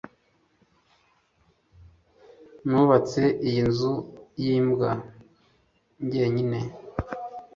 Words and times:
nubatse 2.67 3.23
iyi 3.47 3.61
nzu 3.69 3.93
yimbwa 4.43 4.91
jyenyine 6.09 6.59